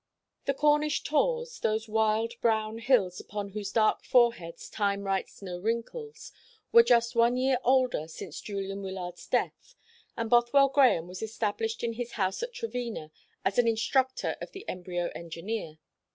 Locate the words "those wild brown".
1.59-2.79